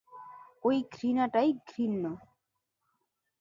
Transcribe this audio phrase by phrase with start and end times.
[0.63, 2.03] ওই ঘৃণাটাই ঘৃণ্য।